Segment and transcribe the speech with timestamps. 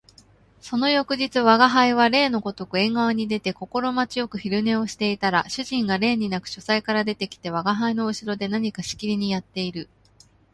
[0.61, 9.89] その翌日吾輩は例のごとく縁側に出て心持ち善く昼寝をしていたら、主人が例になく書斎から出て来て吾輩の後ろで何かしきりにやっている